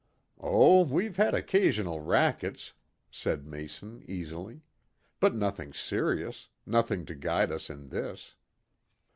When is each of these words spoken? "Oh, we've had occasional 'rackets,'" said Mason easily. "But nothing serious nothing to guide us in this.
"Oh, 0.39 0.83
we've 0.83 1.17
had 1.17 1.35
occasional 1.35 1.99
'rackets,'" 1.99 2.73
said 3.11 3.45
Mason 3.45 4.03
easily. 4.07 4.63
"But 5.19 5.35
nothing 5.35 5.73
serious 5.73 6.49
nothing 6.65 7.05
to 7.05 7.13
guide 7.13 7.51
us 7.51 7.69
in 7.69 7.89
this. 7.89 8.33